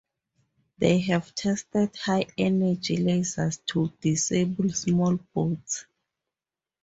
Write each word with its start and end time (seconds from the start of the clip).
They 0.79 0.97
have 1.01 1.35
tested 1.35 1.95
high 1.95 2.25
energy 2.35 2.97
lasers 2.97 3.63
to 3.67 3.93
disable 4.01 4.69
small 4.69 5.17
boats. 5.31 5.85